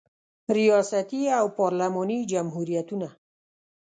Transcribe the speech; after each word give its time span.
ریاستي 0.57 1.21
او 1.39 1.45
پارلماني 1.59 2.19
جمهوریتونه 2.31 3.09